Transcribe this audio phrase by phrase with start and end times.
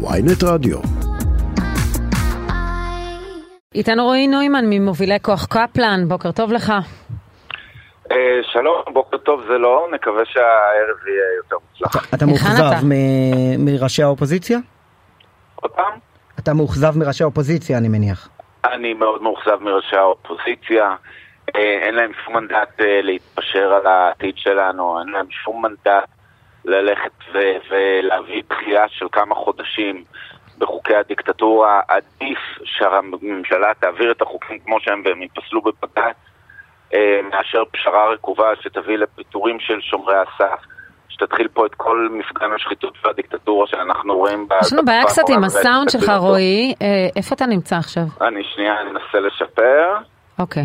[0.00, 0.78] ויינט רדיו.
[3.74, 6.72] איתנו רועי נוימן ממובילי כוח קפלן, בוקר טוב לך.
[8.12, 12.14] אה, שלום, בוקר טוב זה לא, נקווה שהערב יהיה יותר מוצלח.
[12.14, 12.86] אתה מאוכזב
[13.58, 14.58] מראשי האופוזיציה?
[15.54, 15.98] עוד פעם?
[16.38, 18.28] אתה מאוכזב מראשי האופוזיציה, אני מניח.
[18.64, 20.94] אני מאוד מאוכזב מראשי האופוזיציה.
[21.56, 26.08] אה, אין להם שום מנדט אה, להתפשר על העתיד שלנו, אין להם שום מנדט
[26.64, 30.04] ללכת ו- ולהביא דחייה של כמה חודשים
[30.58, 31.80] בחוקי הדיקטטורה.
[31.88, 36.16] עדיף שהממשלה תעביר את החוקים כמו שהם והם ייפסלו בבג"ץ,
[36.94, 40.60] אה, מאשר פשרה רקובה שתביא לפיטורים של שומרי הסף.
[41.08, 44.48] שתתחיל פה את כל מפגן השחיתות והדיקטטורה שאנחנו רואים.
[44.62, 46.12] יש לנו בעיה קצת עם הסאונד שלך.
[46.18, 46.86] רועי, אה,
[47.16, 48.02] איפה אתה נמצא עכשיו?
[48.20, 49.96] אני שנייה אנסה לשפר.
[50.38, 50.64] אוקיי.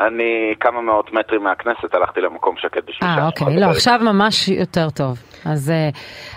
[0.00, 4.90] אני כמה מאות מטרים מהכנסת הלכתי למקום שקט בשביל אה, אוקיי, לא, עכשיו ממש יותר
[4.90, 5.18] טוב.
[5.52, 5.88] אז, אה,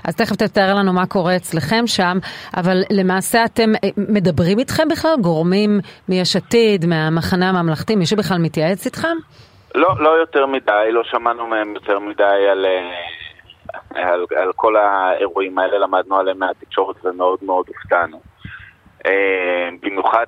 [0.08, 2.18] אז תכף תתאר לנו מה קורה אצלכם שם,
[2.58, 5.16] אבל למעשה אתם אה, מדברים איתכם בכלל?
[5.22, 9.18] גורמים מיש עתיד, מהמחנה הממלכתי, מישהו בכלל מתייעץ איתכם?
[9.76, 15.60] לא, לא יותר מדי, לא שמענו מהם יותר מדי על, אה, על, על כל האירועים
[15.60, 18.22] האלה, למדנו עליהם מהתקשורת ומאוד מאוד הופתענו.
[19.82, 20.26] במיוחד,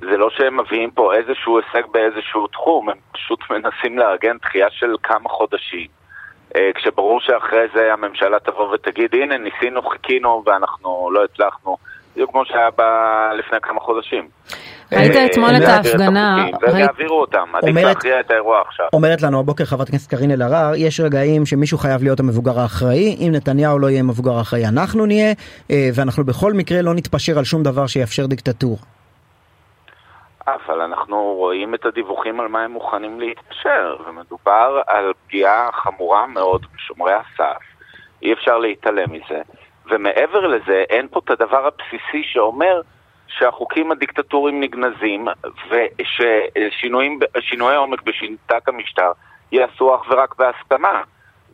[0.00, 4.94] זה לא שהם מביאים פה איזשהו הישג באיזשהו תחום, הם פשוט מנסים לארגן דחייה של
[5.02, 5.86] כמה חודשים.
[6.56, 11.76] אה, כשברור שאחרי זה הממשלה תבוא ותגיד, הנה, ניסינו, חיכינו ואנחנו לא הצלחנו,
[12.12, 14.28] בדיוק כמו שהיה ב- לפני כמה חודשים.
[14.92, 18.86] ראית אה, אתמול את להעביר ההפגנה, ויעבירו אותם, עדיף להכריע את האירוע עכשיו.
[18.92, 23.32] אומרת לנו הבוקר חברת הכנסת קארין אלהרר, יש רגעים שמישהו חייב להיות המבוגר האחראי, אם
[23.32, 25.32] נתניהו לא יהיה מבוגר האחראי אנחנו נהיה,
[25.70, 28.99] אה, ואנחנו בכל מקרה לא נתפשר על שום דבר שיאפשר דיקטטורה.
[30.46, 36.66] אבל אנחנו רואים את הדיווחים על מה הם מוכנים להתקשר, ומדובר על פגיעה חמורה מאוד
[36.74, 37.62] בשומרי הסף.
[38.22, 39.42] אי אפשר להתעלם מזה.
[39.90, 42.80] ומעבר לזה, אין פה את הדבר הבסיסי שאומר
[43.28, 45.28] שהחוקים הדיקטטוריים נגנזים,
[45.70, 49.12] וששינויי עומק בשיטת המשטר
[49.52, 51.02] ייעשו אך ורק בהסכמה.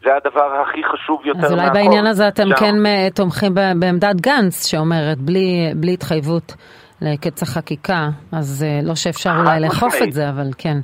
[0.02, 1.75] זה הדבר הכי חשוב יותר אז אולי מהכל.
[1.75, 6.54] בעניין הזה אתם עכשיו, כן אה, תומכים בעמדת גנץ, שאומרת בלי, בלי התחייבות
[7.00, 10.08] לקץ החקיקה, אז אה, לא שאפשר אולי לאכוף משמעית.
[10.08, 10.76] את זה, אבל כן.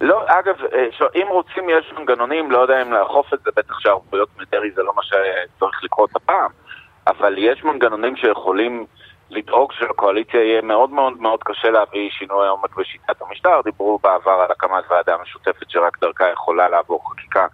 [0.00, 4.28] לא, אגב, אה, אם רוצים יש מנגנונים, לא יודע אם לאכוף את זה, בטח שהערבויות
[4.38, 6.50] מדרעי זה לא מה שצריך לקרות הפעם,
[7.06, 8.86] אבל יש מנגנונים שיכולים
[9.30, 13.60] לדאוג שלקואליציה יהיה מאוד מאוד מאוד קשה להביא שינוי עומק בשיטת המשטר.
[13.64, 17.46] דיברו בעבר על הקמת ועדה משותפת שרק דרכה יכולה לעבור חקיקה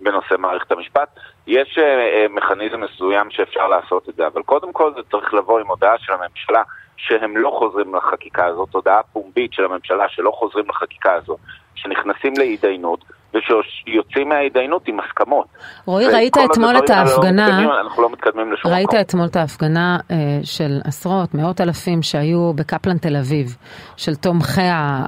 [0.00, 1.08] בנושא מערכת המשפט.
[1.46, 5.60] יש אה, אה, מכניזם מסוים שאפשר לעשות את זה, אבל קודם כל זה צריך לבוא
[5.60, 6.62] עם הודעה של הממשלה
[6.98, 11.38] שהם לא חוזרים לחקיקה הזאת, הודעה פומבית של הממשלה שלא חוזרים לחקיקה הזאת,
[11.74, 13.04] שנכנסים להתדיינות
[13.34, 15.46] ושיוצאים מההתדיינות עם הסכמות.
[15.86, 19.00] רועי, ראית אתמול את לא ההפגנה, אנחנו לא מתקדמים לשום ראית מקום.
[19.00, 23.56] אתמול את ההפגנה אה, של עשרות, מאות אלפים שהיו בקפלן תל אביב,
[23.96, 25.04] של תומכי ה-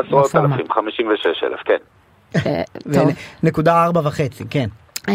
[0.00, 0.36] עשרות.
[0.36, 1.76] אלפים, 56 אלף, כן.
[2.36, 2.62] אה,
[2.94, 3.08] טוב.
[3.42, 4.66] נקודה ארבע וחצי, כן.
[5.08, 5.14] אה,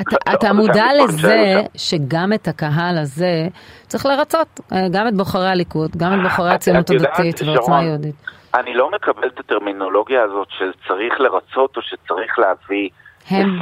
[0.00, 1.62] אתה, אתה מודע לזה.
[1.76, 3.48] שגם את הקהל הזה
[3.86, 8.14] צריך לרצות, אה, גם את בוחרי הליכוד, גם את בוחרי הציונות הדתית ועוצמה יהודית.
[8.54, 12.88] אני לא מקבל את הטרמינולוגיה הזאת שצריך לרצות או שצריך להביא
[13.30, 13.58] הם.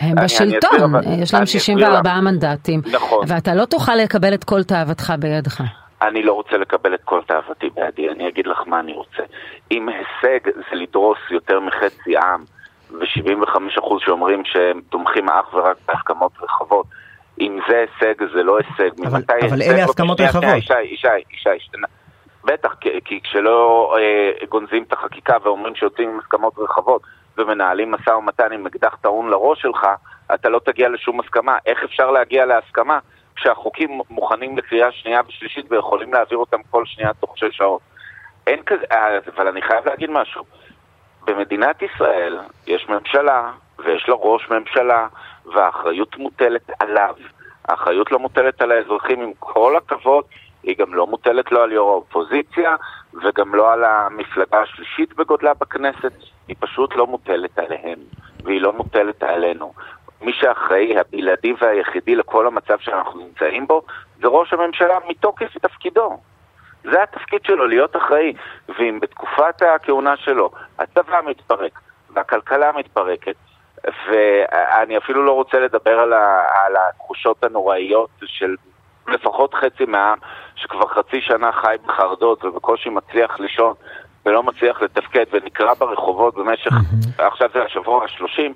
[0.00, 2.20] הם בשלטון, אסביר, יש להם אני אסביר 64 למה.
[2.20, 3.24] מנדטים, נכון.
[3.28, 5.60] ואתה לא תוכל לקבל את כל תאוותך בידך.
[6.02, 9.22] אני לא רוצה לקבל את כל תאוותי בידי, אני אגיד לך מה אני רוצה.
[9.70, 12.44] אם הישג זה לדרוס יותר מחצי עם,
[13.00, 16.86] ו-75% שאומרים שהם תומכים אך ורק בהסכמות רחבות,
[17.40, 19.06] אם זה הישג, זה לא הישג.
[19.06, 19.70] אבל- אבל הישג?
[19.72, 20.62] אלה הסכמות שנייה, שנייה, רחבות.
[20.62, 21.08] ישי, ישי,
[21.56, 21.68] ישי.
[22.44, 27.02] בטח, כי- כי כשלא אה, גונזים את החקיקה ואומרים שיוצאים עם הסכמות רחבות
[27.38, 29.86] ומנהלים משא ומתן עם אקדח טעון לראש שלך,
[30.34, 31.56] אתה לא תגיע לשום הסכמה.
[31.66, 32.98] איך אפשר להגיע להסכמה
[33.36, 37.80] כשהחוקים מוכנים לקריאה שנייה ושלישית ויכולים להעביר אותם כל שנייה תוך שש שעות?
[38.46, 40.44] אין כזה, אה, אבל אני חייב להגיד משהו.
[41.26, 45.06] במדינת ישראל יש ממשלה ויש לה ראש ממשלה
[45.44, 47.14] והאחריות מוטלת עליו.
[47.68, 50.24] האחריות לא מוטלת על האזרחים עם כל הכבוד,
[50.62, 52.76] היא גם לא מוטלת לא על יו"ר האופוזיציה
[53.22, 56.12] וגם לא על המפלגה השלישית בגודלה בכנסת,
[56.48, 57.98] היא פשוט לא מוטלת עליהם
[58.44, 59.72] והיא לא מוטלת עלינו.
[60.20, 63.82] מי שאחראי, הבלעדי והיחידי לכל המצב שאנחנו נמצאים בו,
[64.20, 66.18] זה ראש הממשלה מתוקף תפקידו.
[66.90, 68.32] זה התפקיד שלו, להיות אחראי.
[68.78, 71.80] ואם בתקופת הכהונה שלו הצבא מתפרק
[72.14, 73.36] והכלכלה מתפרקת,
[73.84, 78.54] ואני אפילו לא רוצה לדבר על, ה, על התחושות הנוראיות של
[79.08, 80.18] לפחות חצי מהעם,
[80.54, 83.74] שכבר חצי שנה חי בחרדות ובקושי מצליח לישון
[84.26, 86.72] ולא מצליח לתפקד ונקרא ברחובות במשך,
[87.18, 88.54] עכשיו זה השבוע השלושים,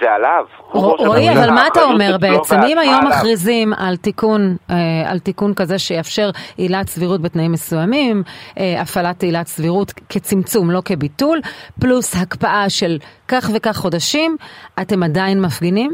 [0.00, 0.44] זה עליו.
[0.72, 2.56] רועי, אבל מה אתה אומר בעצם?
[2.68, 8.22] אם היום מכריזים על תיקון, אה, על תיקון כזה שיאפשר עילת סבירות בתנאים מסוימים,
[8.58, 11.40] אה, הפעלת עילת סבירות כצמצום, לא כביטול,
[11.80, 12.98] פלוס הקפאה של
[13.28, 14.36] כך וכך חודשים,
[14.82, 15.90] אתם עדיין מפגינים?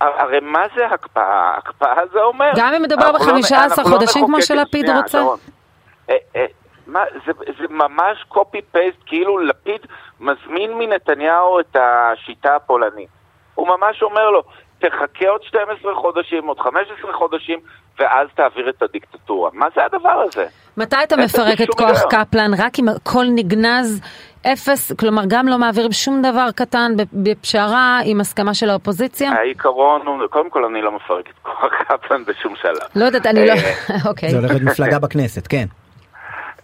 [0.00, 1.54] הרי מה זה הקפאה?
[1.58, 2.50] הקפאה זה אומר...
[2.56, 5.18] גם אם מדובר ב-15 לא, חודשים לא כמו שלפיד רוצה?
[6.10, 6.16] אה,
[6.86, 9.80] מה, זה, זה ממש copy-paste, כאילו לפיד
[10.20, 13.21] מזמין מנתניהו את השיטה הפולנית.
[13.54, 14.42] הוא ממש אומר לו,
[14.78, 17.58] תחכה עוד 12 חודשים, עוד 15 חודשים,
[17.98, 19.50] ואז תעביר את הדיקטטורה.
[19.52, 20.46] מה זה הדבר הזה?
[20.76, 22.24] מתי אתה מפרק את כוח דבר.
[22.24, 22.50] קפלן?
[22.58, 24.00] רק אם הכל נגנז
[24.46, 29.32] אפס, כלומר גם לא מעביר שום דבר קטן בפשרה עם הסכמה של האופוזיציה?
[29.32, 32.88] העיקרון הוא, קודם כל אני לא מפרק את כוח קפלן בשום שלב.
[32.96, 33.54] לא יודעת, אני לא,
[34.08, 34.30] אוקיי.
[34.30, 35.64] זה הולך להיות מפלגה בכנסת, כן.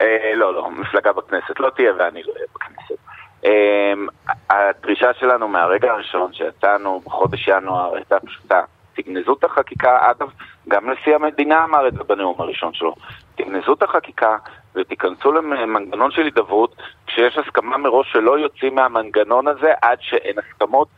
[0.01, 3.08] אה, לא, לא, מפלגה בכנסת לא תהיה ואני לא אהיה בכנסת.
[3.45, 4.07] אמ,
[4.51, 8.63] הדרישה שלנו מהרגע הראשון שיצאנו בחודש ינואר הייתה פשוטה.
[8.97, 10.29] תגנזו את החקיקה, אגב,
[10.69, 12.95] גם נשיא המדינה אמר את זה בנאום הראשון שלו.
[13.35, 14.37] תגנזו את החקיקה
[14.75, 16.77] ותיכנסו למנגנון של הידברות
[17.07, 20.89] כשיש הסכמה מראש שלא יוצאים מהמנגנון הזה עד שאין הסכמות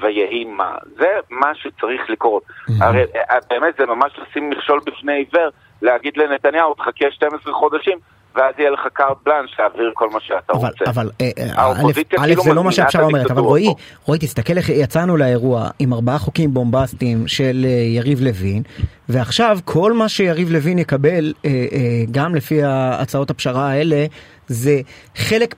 [0.00, 0.74] ויהי מה.
[0.96, 2.42] זה מה שצריך לקרות.
[2.80, 5.50] הרי אה, באמת זה ממש לשים מכשול בפני עיוור,
[5.82, 7.98] להגיד לנתניהו, תחכה 12 חודשים
[8.34, 10.84] ואז יהיה לך קארט בלאנש להעביר כל מה שאתה אבל, רוצה.
[10.90, 11.92] אבל אה, אה, א',
[12.24, 13.74] כאילו זה לא מה שאפשר אומרת, אבל רועי,
[14.04, 18.62] רועי, תסתכל איך יצאנו לאירוע עם ארבעה חוקים בומבסטיים של אה, יריב לוין,
[19.08, 21.32] ועכשיו כל מה שיריב לוין יקבל,
[22.10, 24.06] גם לפי הצעות הפשרה האלה,
[24.46, 24.80] זה
[25.16, 25.54] חלק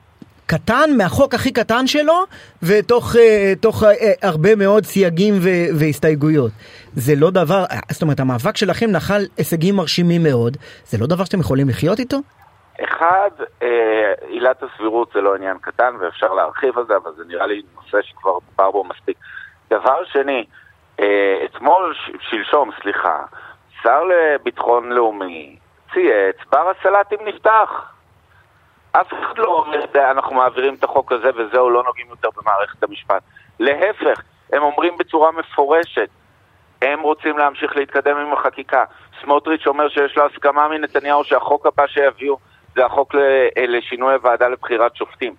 [0.47, 2.25] קטן מהחוק הכי קטן שלו
[2.63, 3.17] ותוך
[3.61, 3.83] תוך,
[4.23, 5.49] הרבה מאוד סייגים ו,
[5.79, 6.53] והסתייגויות.
[6.97, 11.41] זה לא דבר, זאת אומרת המאבק שלכם נחל הישגים מרשימים מאוד, זה לא דבר שאתם
[11.41, 12.19] יכולים לחיות איתו?
[12.81, 13.31] אחד,
[13.63, 17.63] אה, עילת הסבירות זה לא עניין קטן ואפשר להרחיב על זה, אבל זה נראה לי
[17.75, 19.17] נושא שכבר דובר בו מספיק.
[19.71, 20.47] דבר שני,
[21.01, 23.23] אה, אתמול, שלשום, סליחה,
[23.83, 25.57] שר לביטחון לאומי
[25.93, 27.93] צייץ, בר הסלטים נפתח.
[28.93, 33.23] אף אחד לא אומר, אנחנו מעבירים את החוק הזה וזהו, לא נוגעים יותר במערכת המשפט.
[33.61, 34.23] להפך,
[34.53, 36.09] הם אומרים בצורה מפורשת,
[36.83, 38.85] הם רוצים להמשיך להתקדם עם החקיקה.
[39.21, 42.39] סמוטריץ' אומר שיש לו הסכמה מנתניהו שהחוק הבא שיביאו
[42.75, 43.15] זה החוק
[43.69, 45.35] לשינוי הוועדה לבחירת שופטים.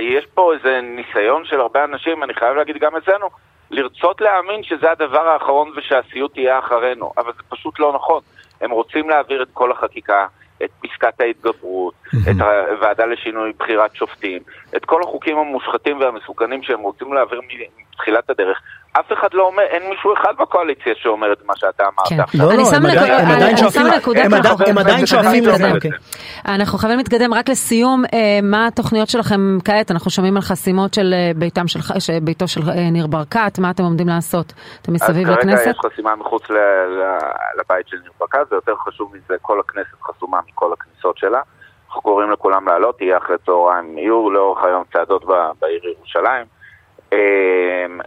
[0.00, 3.28] יש פה איזה ניסיון של הרבה אנשים, אני חייב להגיד גם אצלנו,
[3.70, 8.22] לרצות להאמין שזה הדבר האחרון ושהסיוט תהיה אחרינו, אבל זה פשוט לא נכון.
[8.60, 10.26] הם רוצים להעביר את כל החקיקה,
[10.64, 11.94] את פסקת ההתגברות,
[12.30, 12.40] את
[12.70, 14.42] הוועדה לשינוי בחירת שופטים,
[14.76, 17.40] את כל החוקים המושחתים והמסוכנים שהם רוצים להעביר
[17.78, 18.60] מתחילת הדרך.
[18.92, 22.08] אף אחד לא אומר, אין מישהו אחד בקואליציה שאומר את מה שאתה אמרת.
[22.08, 22.38] כן.
[22.38, 22.62] לא, לא,
[24.66, 25.68] הם עדיין שואפים לזה.
[26.48, 29.90] אנחנו חייבים להתקדם רק לסיום, אה, מה התוכניות שלכם כעת?
[29.90, 34.52] אנחנו שומעים על חסימות של אה, ביתו של אה, ניר ברקת, מה אתם עומדים לעשות?
[34.82, 35.58] אתם מסביב לכנסת?
[35.58, 36.42] אז כרגע יש חסימה מחוץ
[37.58, 41.40] לבית של ניר ברקת, ויותר חשוב מזה, כל הכנסת חסומה מכל הכניסות שלה.
[41.86, 45.24] אנחנו קוראים לכולם לעלות, תהיה אחרי צהריים, יהיו לאורך היום צעדות
[45.60, 46.55] בעיר ירושלים.
[47.12, 48.00] אמ,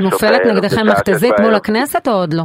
[0.00, 2.42] נופלת נגדכם מכתזית מול הכנסת או עוד לא?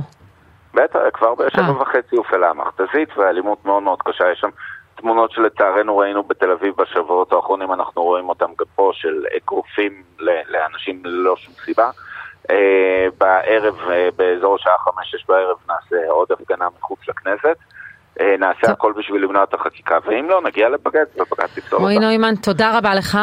[0.73, 1.81] בטח, כבר בשבע אה.
[1.81, 4.31] וחצי הופעלה המכתזית והאלימות מאוד מאוד קשה.
[4.31, 4.49] יש שם
[4.95, 10.03] תמונות שלצערנו ראינו בתל אביב בשבועות האחרונים, אנחנו רואים אותם גם פה, של אגרופים
[10.47, 11.89] לאנשים ללא שום סיבה.
[12.51, 17.57] אה, בערב, אה, באזור השעה חמש-שש בערב, נעשה עוד הפגנה מחוץ לכנסת.
[18.39, 21.83] נעשה הכל בשביל למנוע את החקיקה, ואם לא, נגיע לבג"ץ, ובג"ץ יפתור אותה.
[21.83, 23.17] רועי נוימן, תודה רבה לך.